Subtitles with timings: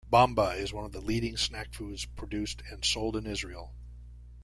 [0.11, 3.71] Bamba is one of the leading snack foods produced and sold in Israel.